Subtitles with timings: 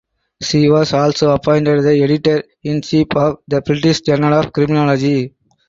[0.41, 5.35] She was also appointed the Editor in Chief of "The British Journal of Criminology".